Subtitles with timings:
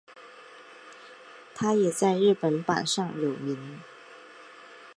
[1.53, 3.81] 它也在日本榜上有名。